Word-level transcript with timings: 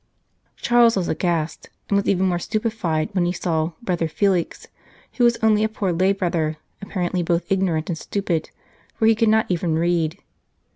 Charles 0.55 0.95
was 0.97 1.07
aghast, 1.07 1.69
and 1.87 1.95
was 1.95 2.07
even 2.07 2.25
more 2.25 2.39
stupefied 2.39 3.09
when 3.11 3.25
he 3.27 3.31
saw" 3.31 3.73
Brother 3.83 4.07
Felix," 4.07 4.67
who 5.17 5.23
was 5.23 5.37
only 5.43 5.63
a 5.63 5.69
poor 5.69 5.93
lay 5.93 6.11
brother, 6.11 6.57
apparently 6.81 7.21
both 7.21 7.51
ignorant 7.51 7.87
and 7.87 7.97
stupid, 7.99 8.49
for 8.95 9.05
he 9.05 9.13
could 9.13 9.29
not 9.29 9.45
even 9.49 9.75
read. 9.77 10.17